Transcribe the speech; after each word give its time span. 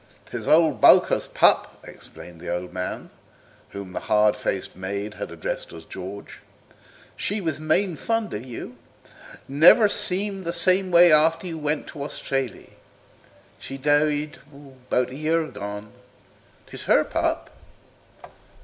"'Tis 0.31 0.47
old 0.47 0.81
Bowker's 0.81 1.27
pup," 1.27 1.79
explained 1.83 2.41
the 2.41 2.51
old 2.51 2.73
man, 2.73 3.11
whom 3.69 3.93
the 3.93 3.99
hard 3.99 4.35
faced 4.35 4.75
maid 4.75 5.13
had 5.13 5.29
addressed 5.29 5.71
as 5.73 5.85
George. 5.85 6.39
"She 7.15 7.39
was 7.39 7.59
main 7.59 7.95
fond 7.95 8.33
of 8.33 8.43
you; 8.43 8.77
never 9.47 9.87
seemed 9.87 10.43
the 10.43 10.51
same 10.51 10.91
after 10.95 11.45
you 11.45 11.59
went 11.59 11.91
away 11.91 11.91
to 11.93 12.03
Australee. 12.03 12.73
She 13.59 13.77
died 13.77 14.39
'bout 14.89 15.11
a 15.11 15.15
year 15.15 15.43
agone. 15.45 15.91
'Tis 16.65 16.85
her 16.85 17.03
pup." 17.03 17.51